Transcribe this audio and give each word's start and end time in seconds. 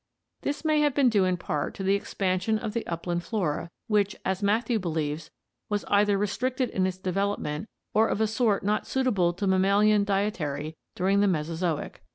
This 0.41 0.65
may 0.65 0.79
have 0.79 0.95
been 0.95 1.09
due 1.09 1.25
in 1.25 1.37
part 1.37 1.75
to 1.75 1.83
the 1.83 1.93
expansion 1.93 2.57
of 2.57 2.73
the 2.73 2.87
upland 2.87 3.23
flora 3.23 3.69
which, 3.85 4.15
as 4.25 4.41
Matthew 4.41 4.79
believes, 4.79 5.29
was 5.69 5.85
either 5.89 6.17
restricted 6.17 6.71
in 6.71 6.87
its 6.87 6.97
development 6.97 7.69
or 7.93 8.07
of 8.07 8.19
a 8.19 8.25
sort 8.25 8.63
not 8.63 8.87
suitable 8.87 9.31
to 9.33 9.45
mammalian 9.45 10.03
dietary 10.03 10.75
during 10.95 11.19
the 11.19 11.27
Meso 11.27 11.53
zoic. 11.55 11.97